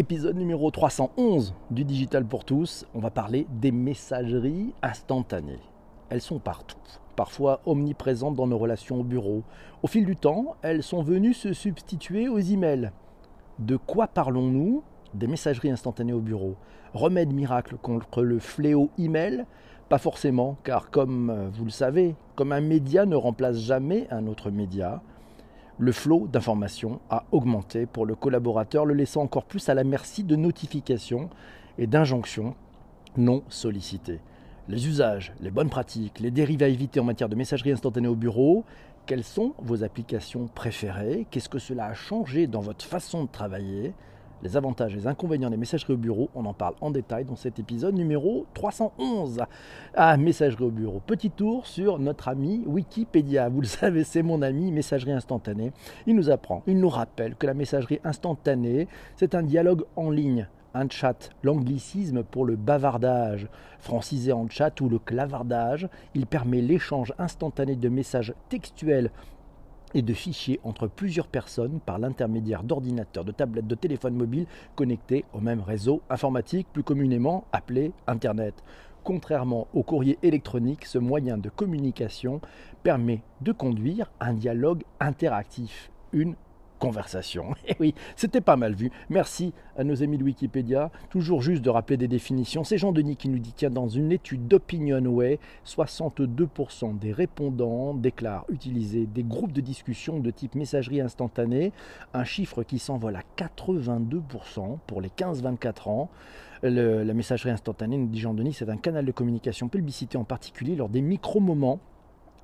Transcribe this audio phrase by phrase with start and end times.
[0.00, 2.86] Épisode numéro 311 du Digital pour tous.
[2.94, 5.60] On va parler des messageries instantanées.
[6.08, 6.78] Elles sont partout,
[7.16, 9.42] parfois omniprésentes dans nos relations au bureau.
[9.82, 12.92] Au fil du temps, elles sont venues se substituer aux emails.
[13.58, 14.82] De quoi parlons-nous
[15.12, 16.56] Des messageries instantanées au bureau?
[16.94, 19.44] Remède miracle contre le fléau email?
[19.90, 24.50] Pas forcément, car comme vous le savez, comme un média ne remplace jamais un autre
[24.50, 25.02] média,
[25.80, 30.22] le flot d'informations a augmenté pour le collaborateur, le laissant encore plus à la merci
[30.22, 31.30] de notifications
[31.78, 32.54] et d'injonctions
[33.16, 34.20] non sollicitées.
[34.68, 38.14] Les usages, les bonnes pratiques, les dérives à éviter en matière de messagerie instantanée au
[38.14, 38.64] bureau,
[39.06, 41.26] quelles sont vos applications préférées?
[41.30, 43.94] Qu'est-ce que cela a changé dans votre façon de travailler?
[44.42, 47.36] Les avantages et les inconvénients des messageries au bureau, on en parle en détail dans
[47.36, 49.42] cet épisode numéro 311.
[49.94, 51.00] Ah, messagerie au bureau.
[51.06, 53.48] Petit tour sur notre ami Wikipédia.
[53.48, 55.72] Vous le savez, c'est mon ami messagerie instantanée.
[56.06, 60.48] Il nous apprend, il nous rappelle que la messagerie instantanée, c'est un dialogue en ligne
[60.74, 67.12] un chat, l'anglicisme pour le bavardage, francisé en chat ou le clavardage, il permet l'échange
[67.18, 69.10] instantané de messages textuels
[69.94, 75.24] et de fichiers entre plusieurs personnes par l'intermédiaire d'ordinateurs, de tablettes, de téléphones mobiles connectés
[75.32, 78.54] au même réseau informatique, plus communément appelé Internet.
[79.02, 82.40] Contrairement au courrier électronique, ce moyen de communication
[82.82, 86.34] permet de conduire un dialogue interactif, une
[86.80, 87.52] conversation.
[87.66, 88.90] Et eh oui, c'était pas mal vu.
[89.08, 90.90] Merci à nos amis de Wikipédia.
[91.10, 92.64] Toujours juste de rappeler des définitions.
[92.64, 99.06] C'est Jean-Denis qui nous dit tiens, dans une étude d'OpinionWay, 62% des répondants déclarent utiliser
[99.06, 101.72] des groupes de discussion de type messagerie instantanée,
[102.14, 106.08] un chiffre qui s'envole à 82% pour les 15-24 ans.
[106.62, 110.88] la messagerie instantanée, nous dit Jean-Denis, c'est un canal de communication publicité en particulier lors
[110.88, 111.78] des micro-moments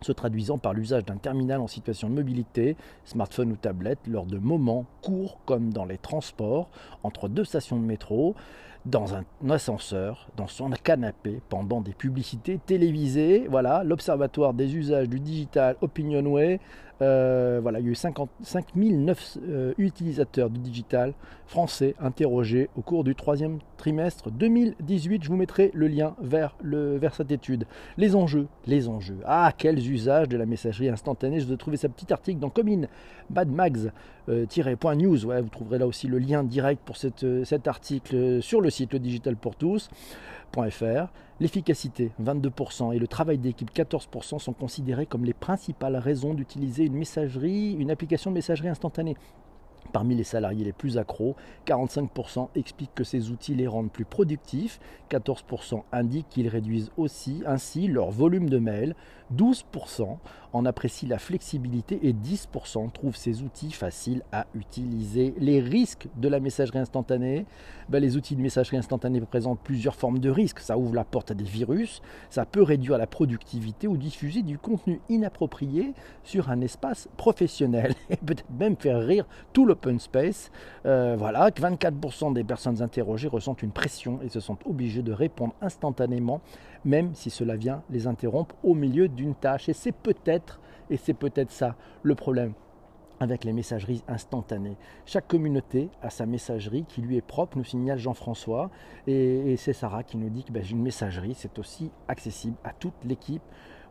[0.00, 4.38] se traduisant par l'usage d'un terminal en situation de mobilité, smartphone ou tablette, lors de
[4.38, 6.68] moments courts comme dans les transports,
[7.02, 8.34] entre deux stations de métro,
[8.86, 13.46] dans un ascenseur, dans son canapé, pendant des publicités télévisées.
[13.50, 16.60] Voilà, l'Observatoire des usages du digital Opinionway
[17.02, 21.12] euh, voilà, il y a eu 5009 euh, utilisateurs du digital
[21.46, 25.22] français interrogés au cours du troisième trimestre 2018.
[25.22, 27.66] Je vous mettrai le lien vers, le, cette étude.
[27.98, 29.18] Les enjeux, les enjeux.
[29.26, 31.40] Ah, quels usages de la messagerie instantanée.
[31.40, 32.88] Je vous ai trouvé ce petit article dans Commune
[33.30, 33.90] badmags-news.
[34.28, 38.94] Euh, vous trouverez là aussi le lien direct pour cette, cet article sur le site
[38.94, 39.90] le digital pour tous.
[41.38, 46.94] L'efficacité, 22%, et le travail d'équipe, 14%, sont considérés comme les principales raisons d'utiliser une
[46.94, 49.16] messagerie, une application de messagerie instantanée.
[49.86, 51.36] Parmi les salariés les plus accros,
[51.66, 54.78] 45% expliquent que ces outils les rendent plus productifs,
[55.10, 58.94] 14% indiquent qu'ils réduisent aussi ainsi leur volume de mails,
[59.34, 60.18] 12%
[60.52, 65.34] en apprécient la flexibilité et 10% trouvent ces outils faciles à utiliser.
[65.38, 67.44] Les risques de la messagerie instantanée,
[67.88, 70.60] ben, les outils de messagerie instantanée présentent plusieurs formes de risques.
[70.60, 74.58] Ça ouvre la porte à des virus, ça peut réduire la productivité ou diffuser du
[74.58, 75.92] contenu inapproprié
[76.24, 80.50] sur un espace professionnel et peut-être même faire rire tout l'open space.
[80.86, 85.54] Euh, voilà, 24% des personnes interrogées ressentent une pression et se sentent obligées de répondre
[85.60, 86.40] instantanément,
[86.84, 89.68] même si cela vient les interrompre au milieu d'une tâche.
[89.68, 90.60] Et c'est peut-être,
[90.90, 92.52] et c'est peut-être ça le problème
[93.18, 94.76] avec les messageries instantanées.
[95.06, 98.70] Chaque communauté a sa messagerie qui lui est propre, nous signale Jean-François,
[99.06, 103.04] et, c'est Sarah qui nous dit que ben, une messagerie, c'est aussi accessible à toute
[103.04, 103.42] l'équipe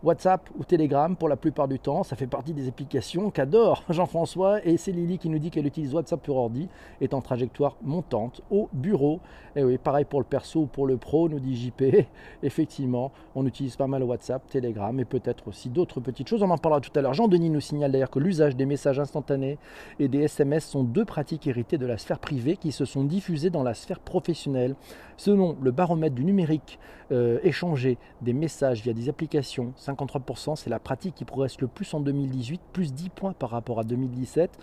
[0.03, 2.03] WhatsApp ou Telegram pour la plupart du temps.
[2.03, 5.93] Ça fait partie des applications qu'adore Jean-François et c'est Lily qui nous dit qu'elle utilise
[5.93, 6.67] WhatsApp pour ordi,
[7.01, 9.19] est en trajectoire montante au bureau.
[9.55, 11.83] Et oui, pareil pour le perso ou pour le pro, nous dit JP.
[12.43, 16.43] Effectivement, on utilise pas mal WhatsApp, Telegram et peut-être aussi d'autres petites choses.
[16.43, 17.13] On en parlera tout à l'heure.
[17.13, 19.57] Jean-Denis nous signale d'ailleurs que l'usage des messages instantanés
[19.99, 23.49] et des SMS sont deux pratiques héritées de la sphère privée qui se sont diffusées
[23.49, 24.75] dans la sphère professionnelle.
[25.17, 26.77] Selon le baromètre du numérique,
[27.11, 31.93] euh, échanger des messages via des applications, 53%, c'est la pratique qui progresse le plus
[31.93, 34.57] en 2018, plus 10 points par rapport à 2017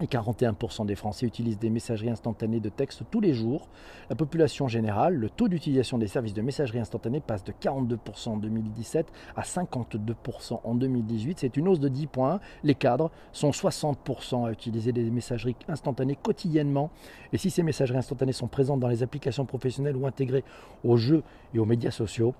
[0.00, 3.68] et 41% des Français utilisent des messageries instantanées de texte tous les jours.
[4.10, 8.36] La population générale, le taux d'utilisation des services de messagerie instantanée passe de 42% en
[8.36, 9.06] 2017
[9.36, 11.38] à 52% en 2018.
[11.38, 12.40] C'est une hausse de 10 points.
[12.64, 16.90] Les cadres sont 60% à utiliser des messageries instantanées quotidiennement.
[17.32, 20.44] Et si ces messageries instantanées sont présentes dans les applications professionnelles ou intégrées
[20.82, 21.22] aux jeux
[21.54, 22.34] et aux médias sociaux,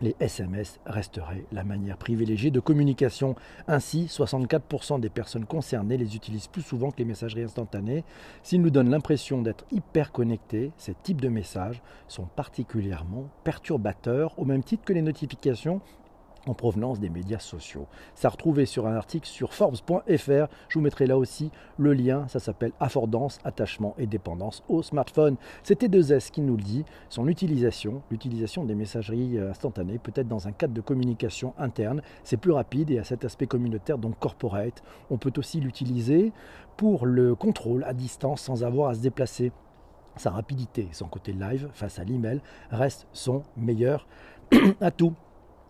[0.00, 3.34] les SMS resteraient la manière privilégiée de communication.
[3.68, 8.04] Ainsi, 64% des personnes concernées les utilisent plus souvent que les messageries instantanées.
[8.42, 14.44] S'ils nous donnent l'impression d'être hyper connectés, ces types de messages sont particulièrement perturbateurs, au
[14.44, 15.80] même titre que les notifications
[16.46, 17.86] en provenance des médias sociaux.
[18.14, 20.48] Ça a retrouvé sur un article sur Forbes.fr.
[20.68, 22.26] Je vous mettrai là aussi le lien.
[22.28, 25.36] Ça s'appelle Affordance, attachement et dépendance au smartphone.
[25.62, 26.84] C'était 2S qui nous le dit.
[27.08, 32.36] Son utilisation, l'utilisation des messageries euh, instantanées, peut-être dans un cadre de communication interne, c'est
[32.36, 34.82] plus rapide et à cet aspect communautaire, donc corporate.
[35.10, 36.32] On peut aussi l'utiliser
[36.76, 39.52] pour le contrôle à distance sans avoir à se déplacer.
[40.16, 42.40] Sa rapidité, son côté live face à l'email
[42.70, 44.06] reste son meilleur
[44.82, 45.14] atout.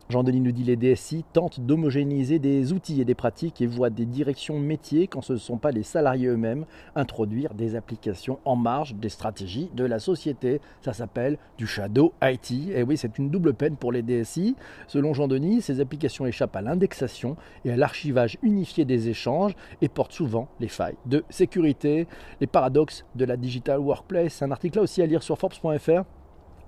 [0.09, 4.05] Jean-Denis nous dit les DSI tentent d'homogénéiser des outils et des pratiques et voient des
[4.05, 8.95] directions métiers quand ce ne sont pas les salariés eux-mêmes introduire des applications en marge
[8.95, 10.61] des stratégies de la société.
[10.83, 12.51] Ça s'appelle du shadow IT.
[12.75, 14.57] Et oui, c'est une double peine pour les DSI.
[14.87, 20.13] Selon Jean-Denis, ces applications échappent à l'indexation et à l'archivage unifié des échanges et portent
[20.13, 22.07] souvent les failles de sécurité.
[22.41, 24.43] Les paradoxes de la digital workplace.
[24.43, 26.05] Un article là aussi à lire sur Forbes.fr.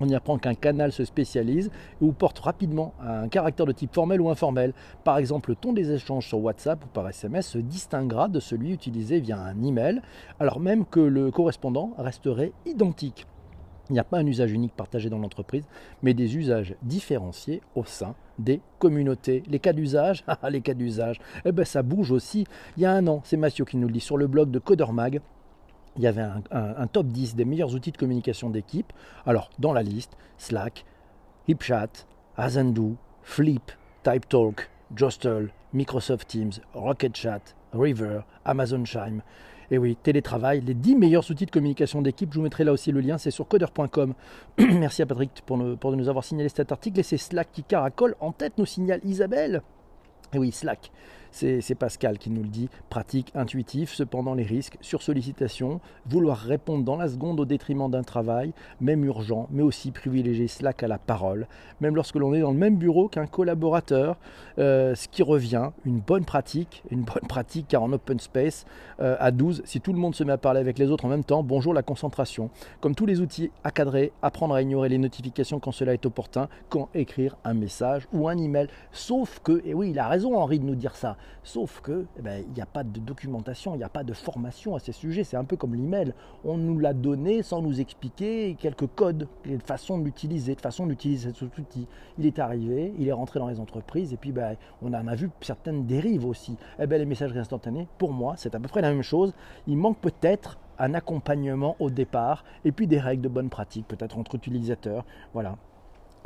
[0.00, 1.70] On y apprend qu'un canal se spécialise
[2.00, 4.72] ou porte rapidement un caractère de type formel ou informel.
[5.04, 8.72] Par exemple, le ton des échanges sur WhatsApp ou par SMS se distinguera de celui
[8.72, 10.02] utilisé via un email,
[10.40, 13.26] alors même que le correspondant resterait identique.
[13.90, 15.64] Il n'y a pas un usage unique partagé dans l'entreprise,
[16.02, 19.42] mais des usages différenciés au sein des communautés.
[19.46, 22.46] Les cas d'usage, ah, les cas d'usage, eh ben ça bouge aussi.
[22.76, 24.58] Il y a un an, c'est Mathieu qui nous le dit sur le blog de
[24.58, 25.20] CoderMag
[25.96, 28.92] il y avait un, top 10 des meilleurs outils de communication d'équipe.
[29.26, 30.84] Alors, dans la liste, Slack,
[31.46, 32.06] HipChat,
[32.36, 37.40] Azandu, Flip, TypeTalk, Jostle, Microsoft Teams, RocketChat,
[37.72, 39.22] River, Amazon Chime.
[39.70, 42.30] Et oui, télétravail, les 10 meilleurs outils de communication d'équipe.
[42.32, 44.14] Je vous mettrai là aussi le lien, c'est sur coder.com.
[44.58, 47.00] Merci à Patrick pour, pour nous avoir signalé cet article.
[47.00, 49.62] Et c'est Slack qui caracole en tête, nous signale Isabelle.
[50.32, 50.90] Et oui, Slack,
[51.34, 56.84] c'est Pascal qui nous le dit, pratique, intuitif, cependant les risques, sur sollicitation, vouloir répondre
[56.84, 60.98] dans la seconde au détriment d'un travail, même urgent, mais aussi privilégier Slack à la
[60.98, 61.48] parole,
[61.80, 64.16] même lorsque l'on est dans le même bureau qu'un collaborateur,
[64.58, 68.64] euh, ce qui revient, une bonne pratique, une bonne pratique car en open space,
[69.00, 71.08] euh, à 12, si tout le monde se met à parler avec les autres en
[71.08, 72.50] même temps, bonjour la concentration.
[72.80, 76.48] Comme tous les outils à cadrer, apprendre à ignorer les notifications quand cela est opportun,
[76.68, 78.68] quand écrire un message ou un email.
[78.92, 82.22] Sauf que, et oui, il a raison Henri de nous dire ça, Sauf que eh
[82.22, 84.92] ben, il n'y a pas de documentation, il n'y a pas de formation à ces
[84.92, 85.24] sujets.
[85.24, 86.14] C'est un peu comme l'email.
[86.44, 90.86] On nous l'a donné sans nous expliquer quelques codes, de façon de l'utiliser, de façon
[90.86, 91.86] d'utiliser cet outil.
[92.18, 95.14] Il est arrivé, il est rentré dans les entreprises et puis ben, on en a
[95.14, 96.56] vu certaines dérives aussi.
[96.78, 99.34] Eh ben, les messageries instantanées, pour moi, c'est à peu près la même chose.
[99.66, 104.18] Il manque peut-être un accompagnement au départ et puis des règles de bonne pratique peut-être
[104.18, 105.04] entre utilisateurs.
[105.32, 105.56] Voilà.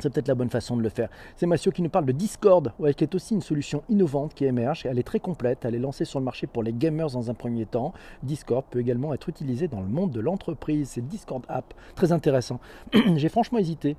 [0.01, 1.09] C'est peut-être la bonne façon de le faire.
[1.35, 4.85] C'est Mathieu qui nous parle de Discord, qui est aussi une solution innovante qui émerge.
[4.85, 7.33] Elle est très complète, elle est lancée sur le marché pour les gamers dans un
[7.33, 7.93] premier temps.
[8.23, 10.91] Discord peut également être utilisé dans le monde de l'entreprise.
[10.91, 12.61] C'est Discord App, très intéressant.
[13.17, 13.97] J'ai franchement hésité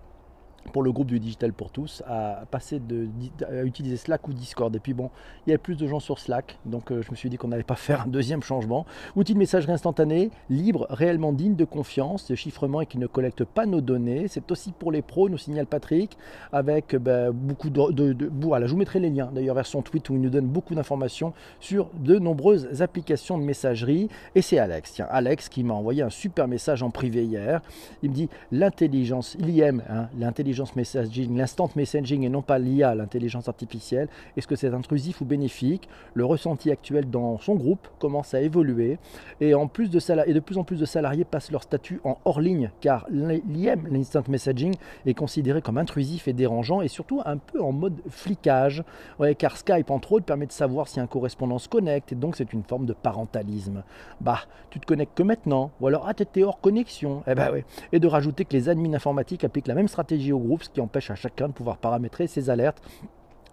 [0.72, 3.08] pour le groupe du Digital pour tous à passer de,
[3.46, 4.74] à utiliser Slack ou Discord.
[4.74, 5.10] Et puis bon,
[5.46, 7.48] il y avait plus de gens sur Slack, donc euh, je me suis dit qu'on
[7.48, 8.86] n'allait pas faire un deuxième changement.
[9.16, 13.44] Outil de messagerie instantanée, libre, réellement digne de confiance, de chiffrement et qui ne collecte
[13.44, 14.28] pas nos données.
[14.28, 16.16] C'est aussi pour les pros, nous signale Patrick,
[16.52, 20.08] avec ben, beaucoup de, de, voilà, je vous mettrai les liens d'ailleurs vers son tweet
[20.10, 24.08] où il nous donne beaucoup d'informations sur de nombreuses applications de messagerie.
[24.34, 27.60] Et c'est Alex, tiens, Alex qui m'a envoyé un super message en privé hier.
[28.02, 33.48] Il me dit l'intelligence, l'IM, hein, l'intelligence messaging, l'instant messaging et non pas l'IA, l'intelligence
[33.48, 35.88] artificielle, est-ce que c'est intrusif ou bénéfique?
[36.14, 38.98] Le ressenti actuel dans son groupe commence à évoluer
[39.40, 39.98] et, en plus de,
[40.28, 43.86] et de plus en plus de salariés passent leur statut en hors ligne car l'IM,
[43.90, 44.74] l'instant messaging,
[45.06, 48.82] est considéré comme intrusif et dérangeant et surtout un peu en mode flicage.
[49.18, 52.36] Ouais, car Skype, entre autres, permet de savoir si un correspondant se connecte et donc
[52.36, 53.82] c'est une forme de parentalisme.
[54.20, 57.22] Bah, tu te connectes que maintenant ou alors ah, t'es hors connexion.
[57.26, 57.64] Eh ben ouais.
[57.92, 60.80] Et de rajouter que les admins informatiques appliquent la même stratégie au groupe, ce qui
[60.80, 62.82] empêche à chacun de pouvoir paramétrer ses alertes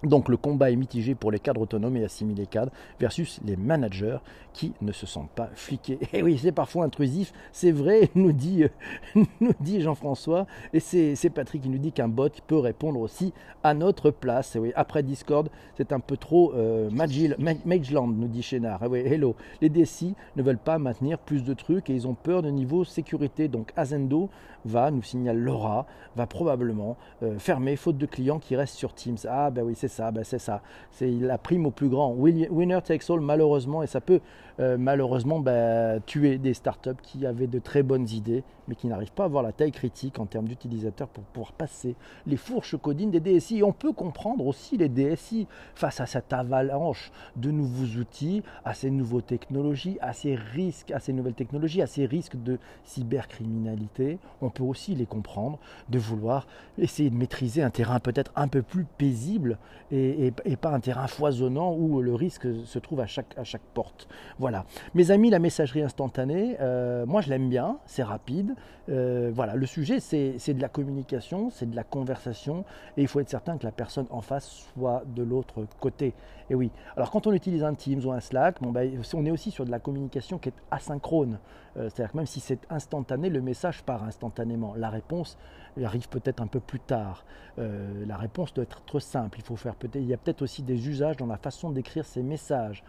[0.04, 4.18] donc le combat est mitigé pour les cadres autonomes et assimilés cadres versus les managers
[4.54, 6.00] qui ne se sentent pas fliqués.
[6.14, 8.64] Et oui, c'est parfois intrusif, c'est vrai, nous dit,
[9.16, 13.74] nous dit Jean-François, et c'est Patrick qui nous dit qu'un bot peut répondre aussi à
[13.74, 14.56] notre place.
[14.56, 18.82] Et oui, après Discord, c'est un peu trop euh, Mageland, nous dit Chénard.
[18.90, 22.42] Oui, hello, les DSI ne veulent pas maintenir plus de trucs et ils ont peur
[22.42, 23.48] de niveau sécurité.
[23.48, 24.30] Donc Azendo
[24.66, 25.86] va, nous signale Laura,
[26.16, 29.18] va probablement euh, fermer faute de clients qui restent sur Teams.
[29.28, 30.62] Ah ben oui, c'est ben c'est ça.
[30.92, 32.14] C'est la prime au plus grand.
[32.14, 34.20] Winner takes all, malheureusement, et ça peut
[34.60, 39.14] euh, malheureusement ben, tuer des startups qui avaient de très bonnes idées, mais qui n'arrivent
[39.14, 41.96] pas à avoir la taille critique en termes d'utilisateurs pour pouvoir passer
[42.26, 43.62] les fourches codines des DSI.
[43.64, 48.90] On peut comprendre aussi les DSI face à cette avalanche de nouveaux outils, à ces
[48.90, 54.18] nouvelles technologies, à ces risques, à ces nouvelles technologies, à ces risques de cybercriminalité.
[54.42, 55.60] On peut aussi les comprendre
[55.90, 56.48] de vouloir
[56.78, 59.58] essayer de maîtriser un terrain peut-être un peu plus paisible
[59.92, 64.08] et, pas un terrain foisonnant où le risque se trouve à chaque, à chaque porte.
[64.40, 64.47] Voilà.
[64.94, 68.56] Mes amis, la messagerie instantanée, euh, moi je l'aime bien, c'est rapide.
[68.90, 72.64] Euh, voilà, le sujet c'est de la communication, c'est de la conversation
[72.96, 76.14] et il faut être certain que la personne en face soit de l'autre côté.
[76.50, 79.52] Et oui, alors quand on utilise un Teams ou un Slack, ben, on est aussi
[79.52, 81.40] sur de la communication qui est asynchrone.
[81.76, 84.74] Euh, c'est-à-dire que même si c'est instantané, le message part instantanément.
[84.76, 85.38] La réponse
[85.84, 87.24] arrive peut-être un peu plus tard.
[87.58, 89.38] la réponse doit être simple.
[89.40, 92.24] Il faut faire il y a peut-être aussi des usages dans la façon d'écrire ces
[92.24, 92.84] messages.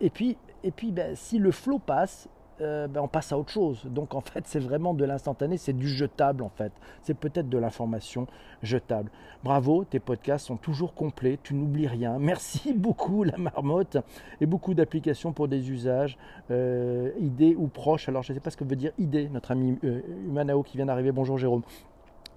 [0.00, 2.28] Et puis, et ben, si le flow passe,
[2.62, 3.82] euh, ben, on passe à autre chose.
[3.84, 6.72] Donc en fait, c'est vraiment de l'instantané, c'est du jetable en fait.
[7.02, 8.26] C'est peut-être de l'information
[8.62, 9.10] jetable.
[9.44, 12.18] Bravo, tes podcasts sont toujours complets, tu n'oublies rien.
[12.20, 13.98] Merci beaucoup la marmotte
[14.40, 16.16] et beaucoup d'applications pour des usages,
[16.50, 18.08] euh, idées ou proches.
[18.08, 20.86] Alors je ne sais pas ce que veut dire idée, notre ami Humanao qui vient
[20.86, 21.12] d'arriver.
[21.12, 21.62] Bonjour Jérôme.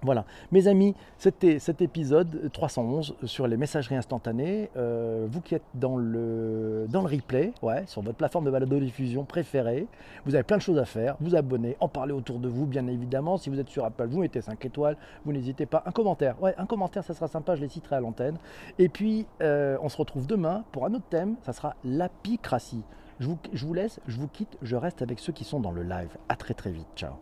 [0.02, 4.70] Voilà, mes amis, c'était cet épisode 311 sur les messageries instantanées.
[4.76, 9.86] Euh, vous qui êtes dans le, replay, ouais, sur votre plateforme de balado-diffusion préférée,
[10.24, 11.16] vous avez plein de choses à faire.
[11.20, 13.36] Vous abonner, en parler autour de vous, bien évidemment.
[13.36, 14.96] Si vous êtes sur Apple, vous mettez 5 étoiles.
[15.26, 15.82] Vous n'hésitez pas.
[15.84, 18.38] Un commentaire, ouais, un commentaire, ça sera sympa, je les citerai à l'antenne.
[18.78, 22.84] Et puis, euh, on se retrouve demain pour un autre thème, ça sera l'apicratie.
[23.18, 25.72] Je vous, je vous laisse, je vous quitte, je reste avec ceux qui sont dans
[25.72, 26.16] le live.
[26.30, 27.12] À très très vite, ciao.